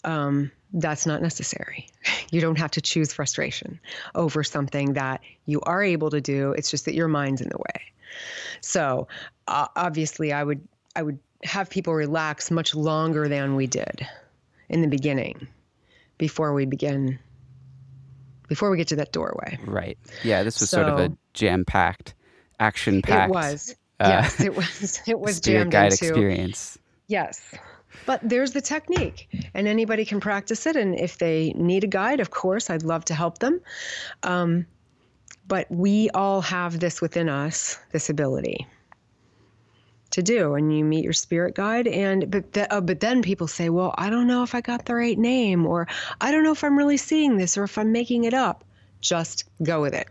[0.05, 1.89] um, that's not necessary.
[2.33, 3.79] You don't have to choose frustration
[4.17, 6.53] over something that you are able to do.
[6.53, 7.83] It's just that your mind's in the way.
[8.61, 9.07] So
[9.47, 10.67] uh, obviously, I would
[10.97, 14.07] I would have people relax much longer than we did
[14.69, 15.47] in the beginning
[16.19, 17.21] before we begin
[18.49, 19.59] before we get to that doorway.
[19.65, 19.99] Right.
[20.23, 20.43] Yeah.
[20.43, 22.15] This was so, sort of a jam packed,
[22.59, 23.31] action packed.
[23.31, 23.75] It was.
[23.99, 25.01] Uh, yes, it was.
[25.07, 26.79] It was spirit guide into, experience.
[27.07, 27.41] Yes.
[28.05, 30.77] But there's the technique, and anybody can practice it.
[30.77, 33.61] And if they need a guide, of course, I'd love to help them.
[34.23, 34.67] Um,
[35.49, 38.67] but we all have this within us, this ability
[40.11, 40.55] to do.
[40.55, 43.95] And you meet your spirit guide, and but the, uh, but then people say, well,
[43.97, 45.89] I don't know if I got the right name, or
[46.21, 48.65] I don't know if I'm really seeing this, or if I'm making it up.
[49.01, 50.09] Just go with it.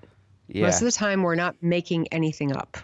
[0.47, 0.63] Yeah.
[0.65, 2.77] Most of the time, we're not making anything up.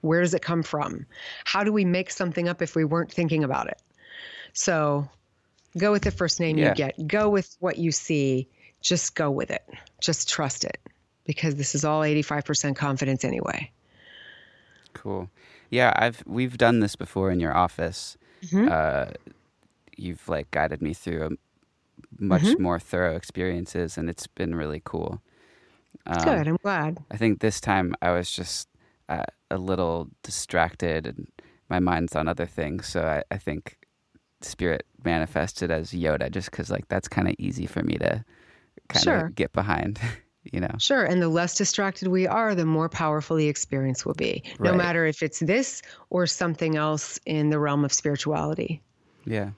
[0.00, 1.06] Where does it come from?
[1.44, 3.80] How do we make something up if we weren't thinking about it?
[4.52, 5.08] So
[5.78, 6.70] go with the first name yeah.
[6.70, 7.06] you get.
[7.06, 8.48] Go with what you see.
[8.82, 9.62] Just go with it.
[10.00, 10.78] Just trust it
[11.24, 13.70] because this is all 85% confidence anyway.
[14.92, 15.28] Cool.
[15.74, 18.16] Yeah, I've we've done this before in your office.
[18.46, 18.68] Mm-hmm.
[18.70, 19.06] Uh,
[19.96, 22.62] you've like guided me through a much mm-hmm.
[22.62, 25.20] more thorough experiences, and it's been really cool.
[26.06, 26.46] Um, Good.
[26.46, 26.98] I'm glad.
[27.10, 28.68] I think this time I was just
[29.08, 31.26] uh, a little distracted, and
[31.68, 32.86] my mind's on other things.
[32.86, 33.76] So I, I think
[34.42, 38.24] spirit manifested as Yoda, just because like that's kind of easy for me to
[38.88, 39.28] kind of sure.
[39.30, 39.98] get behind.
[40.52, 40.74] You know.
[40.78, 44.42] Sure, and the less distracted we are, the more powerful the experience will be.
[44.60, 44.76] No right.
[44.76, 45.80] matter if it's this
[46.10, 48.82] or something else in the realm of spirituality.
[49.24, 49.50] Yeah.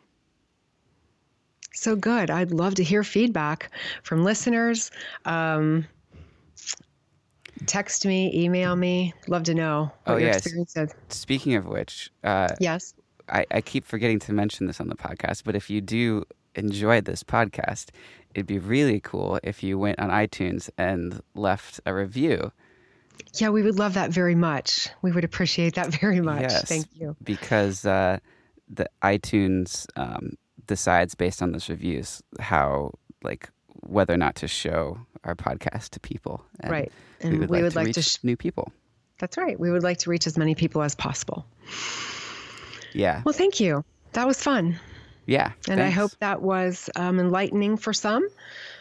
[1.73, 2.31] So good.
[2.31, 3.71] I'd love to hear feedback
[4.03, 4.91] from listeners.
[5.25, 5.87] Um,
[7.67, 9.13] text me, email me.
[9.29, 10.39] Love to know what Oh, your yes.
[10.39, 10.95] experience is.
[11.09, 12.95] Speaking of which, uh, Yes.
[13.29, 16.25] I, I keep forgetting to mention this on the podcast, but if you do
[16.55, 17.87] enjoy this podcast,
[18.37, 22.53] it'd be really cool if you went on iTunes and left a review.
[23.35, 24.89] Yeah, we would love that very much.
[25.03, 26.43] We would appreciate that very much.
[26.43, 26.69] Yes.
[26.69, 27.17] Thank you.
[27.25, 28.19] because uh,
[28.69, 30.35] the iTunes um,
[30.67, 33.49] decides based on those reviews how like
[33.81, 36.45] whether or not to show our podcast to people.
[36.61, 36.93] And Right.
[37.23, 38.71] We And would we like would to like reach to sh- new people.
[39.19, 39.59] That's right.
[39.59, 41.47] We would like to reach as many people as possible.
[42.93, 43.23] Yeah.
[43.25, 43.83] Well, thank you.
[44.13, 44.79] That was fun.
[45.27, 45.53] Yeah.
[45.69, 48.29] And I hope that was um, enlightening for some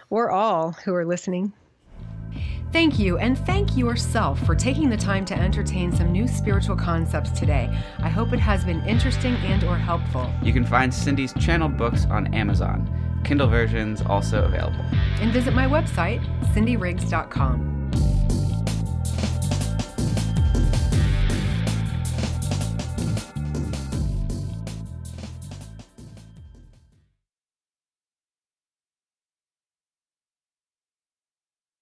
[0.10, 1.54] or all who are listening.
[2.72, 7.32] Thank you, and thank yourself for taking the time to entertain some new spiritual concepts
[7.32, 7.70] today.
[8.00, 10.30] I hope it has been interesting and or helpful.
[10.44, 12.92] you can find Cindy's channeled books on Amazon.
[13.24, 14.86] Kindle versions also available.
[15.22, 16.22] And visit my website,
[16.54, 17.75] cindyriggs.com.